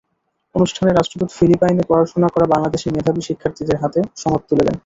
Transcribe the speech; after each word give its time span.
অনুষ্ঠানে 0.55 0.91
রাষ্ট্রদূত 0.91 1.29
ফিলিপাইনে 1.37 1.83
পড়াশোনা 1.89 2.27
করা 2.33 2.45
বাংলাদেশি 2.53 2.87
মেধাবী 2.89 3.21
শিক্ষার্থীদের 3.27 3.77
হাতে 3.83 3.99
সনদ 4.17 4.41
তুলে 4.49 4.63
দেন। 4.67 4.75